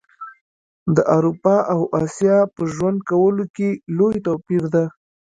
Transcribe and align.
د 0.95 0.97
اروپا 1.15 1.57
او 1.73 1.79
اسیا 2.03 2.37
په 2.55 2.61
ژوند 2.73 2.97
کولو 3.09 3.43
کي 3.55 3.69
لوي 3.97 4.17
توپیر 4.27 4.63
ده 4.73 4.85